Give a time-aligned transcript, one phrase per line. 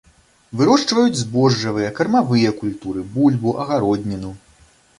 [0.61, 4.35] Вырошчваюць збожжавыя, кармавыя культуры, бульбу, агародніну.